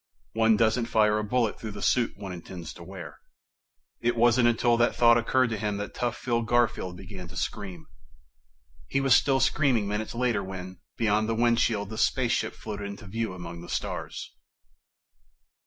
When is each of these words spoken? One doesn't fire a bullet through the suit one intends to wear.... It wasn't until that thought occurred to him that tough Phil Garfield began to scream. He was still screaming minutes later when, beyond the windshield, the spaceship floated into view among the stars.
One 0.33 0.57
doesn't 0.57 0.87
fire 0.87 1.19
a 1.19 1.23
bullet 1.23 1.59
through 1.59 1.73
the 1.73 1.81
suit 1.83 2.17
one 2.17 2.33
intends 2.33 2.73
to 2.73 2.81
wear.... 2.81 3.19
It 3.99 4.15
wasn't 4.15 4.47
until 4.47 4.75
that 4.77 4.95
thought 4.95 5.15
occurred 5.15 5.51
to 5.51 5.59
him 5.59 5.77
that 5.77 5.93
tough 5.93 6.17
Phil 6.17 6.41
Garfield 6.41 6.97
began 6.97 7.27
to 7.27 7.37
scream. 7.37 7.85
He 8.87 8.99
was 8.99 9.13
still 9.15 9.39
screaming 9.39 9.87
minutes 9.87 10.15
later 10.15 10.43
when, 10.43 10.79
beyond 10.97 11.29
the 11.29 11.35
windshield, 11.35 11.91
the 11.91 11.99
spaceship 11.99 12.55
floated 12.55 12.85
into 12.85 13.05
view 13.05 13.35
among 13.35 13.61
the 13.61 13.69
stars. 13.69 14.31